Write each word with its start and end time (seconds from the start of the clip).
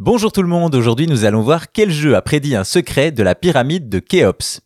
Bonjour 0.00 0.30
tout 0.30 0.42
le 0.42 0.48
monde, 0.48 0.76
aujourd'hui 0.76 1.08
nous 1.08 1.24
allons 1.24 1.42
voir 1.42 1.72
quel 1.72 1.90
jeu 1.90 2.14
a 2.14 2.22
prédit 2.22 2.54
un 2.54 2.62
secret 2.62 3.10
de 3.10 3.24
la 3.24 3.34
pyramide 3.34 3.88
de 3.88 3.98
Khéops. 3.98 4.60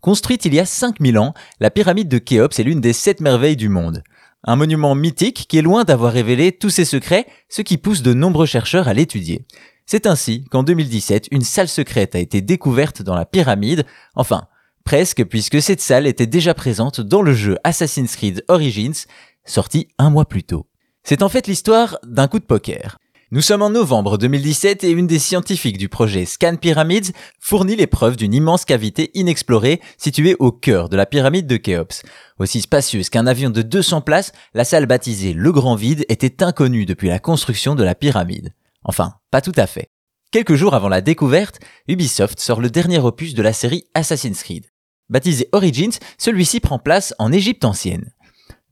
Construite 0.00 0.46
il 0.46 0.54
y 0.54 0.60
a 0.60 0.64
5000 0.64 1.18
ans, 1.18 1.34
la 1.60 1.70
pyramide 1.70 2.08
de 2.08 2.16
Khéops 2.16 2.58
est 2.58 2.62
l'une 2.62 2.80
des 2.80 2.94
sept 2.94 3.20
merveilles 3.20 3.58
du 3.58 3.68
monde. 3.68 4.02
Un 4.44 4.56
monument 4.56 4.94
mythique 4.94 5.44
qui 5.46 5.58
est 5.58 5.62
loin 5.62 5.84
d'avoir 5.84 6.14
révélé 6.14 6.52
tous 6.52 6.70
ses 6.70 6.86
secrets, 6.86 7.26
ce 7.50 7.60
qui 7.60 7.76
pousse 7.76 8.00
de 8.00 8.14
nombreux 8.14 8.46
chercheurs 8.46 8.88
à 8.88 8.94
l'étudier. 8.94 9.44
C'est 9.84 10.06
ainsi 10.06 10.44
qu'en 10.44 10.62
2017, 10.62 11.28
une 11.32 11.42
salle 11.42 11.68
secrète 11.68 12.14
a 12.14 12.18
été 12.18 12.40
découverte 12.40 13.02
dans 13.02 13.14
la 13.14 13.26
pyramide, 13.26 13.84
enfin, 14.14 14.44
presque 14.84 15.22
puisque 15.26 15.60
cette 15.60 15.82
salle 15.82 16.06
était 16.06 16.26
déjà 16.26 16.54
présente 16.54 17.02
dans 17.02 17.20
le 17.20 17.34
jeu 17.34 17.58
Assassin's 17.62 18.16
Creed 18.16 18.42
Origins, 18.48 19.04
sorti 19.44 19.88
un 19.98 20.08
mois 20.08 20.24
plus 20.24 20.44
tôt. 20.44 20.66
C'est 21.04 21.22
en 21.22 21.28
fait 21.28 21.46
l'histoire 21.46 21.98
d'un 22.04 22.26
coup 22.26 22.38
de 22.38 22.46
poker. 22.46 22.96
Nous 23.34 23.40
sommes 23.40 23.62
en 23.62 23.70
novembre 23.70 24.18
2017 24.18 24.84
et 24.84 24.90
une 24.90 25.06
des 25.06 25.18
scientifiques 25.18 25.78
du 25.78 25.88
projet 25.88 26.26
Scan 26.26 26.56
Pyramids 26.56 27.12
fournit 27.40 27.76
les 27.76 27.86
preuves 27.86 28.16
d'une 28.16 28.34
immense 28.34 28.66
cavité 28.66 29.10
inexplorée 29.14 29.80
située 29.96 30.36
au 30.38 30.52
cœur 30.52 30.90
de 30.90 30.98
la 30.98 31.06
pyramide 31.06 31.46
de 31.46 31.56
Khéops. 31.56 32.02
Aussi 32.38 32.60
spacieuse 32.60 33.08
qu'un 33.08 33.26
avion 33.26 33.48
de 33.48 33.62
200 33.62 34.02
places, 34.02 34.32
la 34.52 34.64
salle 34.64 34.84
baptisée 34.84 35.32
Le 35.32 35.50
Grand 35.50 35.76
Vide 35.76 36.04
était 36.10 36.42
inconnue 36.42 36.84
depuis 36.84 37.08
la 37.08 37.18
construction 37.18 37.74
de 37.74 37.82
la 37.82 37.94
pyramide. 37.94 38.52
Enfin, 38.84 39.14
pas 39.30 39.40
tout 39.40 39.54
à 39.56 39.66
fait. 39.66 39.88
Quelques 40.30 40.56
jours 40.56 40.74
avant 40.74 40.90
la 40.90 41.00
découverte, 41.00 41.58
Ubisoft 41.88 42.38
sort 42.38 42.60
le 42.60 42.68
dernier 42.68 42.98
opus 42.98 43.32
de 43.32 43.40
la 43.40 43.54
série 43.54 43.86
Assassin's 43.94 44.42
Creed. 44.42 44.66
Baptisé 45.08 45.48
Origins, 45.52 45.98
celui-ci 46.18 46.60
prend 46.60 46.78
place 46.78 47.14
en 47.18 47.32
Égypte 47.32 47.64
ancienne. 47.64 48.12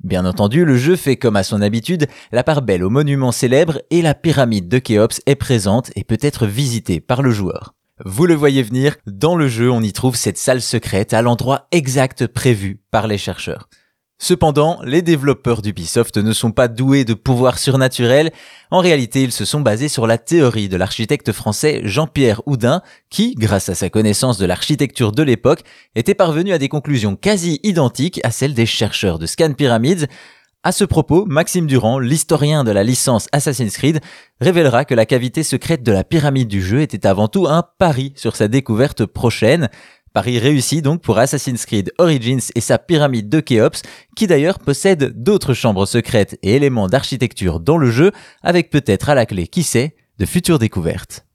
Bien 0.03 0.25
entendu, 0.25 0.65
le 0.65 0.77
jeu 0.79 0.97
fait 0.97 1.17
comme 1.17 1.37
à 1.37 1.43
son 1.43 1.61
habitude 1.61 2.07
la 2.33 2.43
part 2.43 2.63
belle 2.63 2.85
aux 2.85 2.91
monuments 2.91 3.33
célèbres 3.33 3.83
et 3.91 4.01
la 4.01 4.15
pyramide 4.15 4.69
de 4.69 4.79
Khéops 4.79 5.21
est 5.27 5.35
présente 5.35 5.91
et 5.95 6.05
peut 6.05 6.19
être 6.23 6.47
visitée 6.47 7.01
par 7.01 7.21
le 7.21 7.31
joueur. 7.31 7.75
Vous 8.07 8.25
le 8.25 8.35
voyez 8.35 8.63
venir, 8.63 8.97
dans 9.07 9.37
le 9.37 9.47
jeu 9.47 9.71
on 9.71 9.83
y 9.83 9.93
trouve 9.93 10.17
cette 10.17 10.39
salle 10.39 10.63
secrète 10.63 11.13
à 11.13 11.21
l'endroit 11.21 11.69
exact 11.71 12.27
prévu 12.27 12.81
par 12.91 13.07
les 13.07 13.19
chercheurs. 13.19 13.69
Cependant, 14.23 14.79
les 14.85 15.01
développeurs 15.01 15.63
d'Ubisoft 15.63 16.19
ne 16.19 16.35
sont 16.35 16.53
pas 16.53 16.69
doués 16.69 17.07
de 17.07 17.15
pouvoirs 17.15 17.59
surnaturels. 17.59 18.31
En 18.71 18.81
réalité, 18.81 19.23
ils 19.23 19.33
se 19.33 19.47
sont 19.47 19.63
basés 19.63 19.89
sur 19.89 20.07
la 20.07 20.19
théorie 20.19 20.69
de 20.69 20.77
l'architecte 20.77 21.33
français 21.33 21.81
Jean-Pierre 21.85 22.43
Houdin, 22.45 22.83
qui, 23.09 23.35
grâce 23.35 23.71
à 23.71 23.75
sa 23.75 23.89
connaissance 23.89 24.37
de 24.37 24.45
l'architecture 24.45 25.13
de 25.13 25.23
l'époque, 25.23 25.63
était 25.95 26.15
parvenu 26.15 26.53
à 26.53 26.59
des 26.59 26.69
conclusions 26.69 27.17
quasi 27.17 27.61
identiques 27.63 28.21
à 28.23 28.31
celles 28.31 28.53
des 28.53 28.67
chercheurs 28.67 29.19
de 29.19 29.25
Scan 29.25 29.55
Pyramids. 29.55 30.05
À 30.63 30.73
ce 30.73 30.85
propos, 30.85 31.25
Maxime 31.25 31.67
Durand, 31.67 31.99
l'historien 31.99 32.63
de 32.63 32.71
la 32.71 32.85
licence 32.85 33.27
Assassin's 33.33 33.75
Creed, 33.75 34.01
révélera 34.43 34.85
que 34.85 34.95
la 34.95 35.07
cavité 35.07 35.43
secrète 35.43 35.83
de 35.83 35.93
la 35.93 36.05
pyramide 36.05 36.49
du 36.49 36.61
jeu 36.61 36.83
était 36.83 37.07
avant 37.07 37.29
tout 37.29 37.47
un 37.47 37.65
pari 37.79 38.13
sur 38.17 38.37
sa 38.37 38.49
découverte 38.49 39.07
prochaine. 39.07 39.71
Paris 40.13 40.39
réussi 40.39 40.83
donc 40.83 41.03
pour 41.03 41.19
Assassin's 41.19 41.65
Creed 41.67 41.93
Origins 41.99 42.51
et 42.55 42.61
sa 42.61 42.79
pyramide 42.79 43.29
de 43.29 43.41
Khéops, 43.41 43.83
qui 44.17 44.27
d'ailleurs 44.27 44.59
possède 44.59 45.23
d'autres 45.23 45.55
chambres 45.55 45.87
secrètes 45.87 46.39
et 46.43 46.57
éléments 46.57 46.89
d'architecture 46.89 47.61
dans 47.61 47.79
le 47.79 47.91
jeu, 47.91 48.11
avec 48.43 48.71
peut-être 48.71 49.09
à 49.09 49.15
la 49.15 49.27
clé, 49.27 49.47
qui 49.47 49.63
sait, 49.63 49.95
de 50.19 50.27
futures 50.27 50.59
découvertes. 50.59 51.27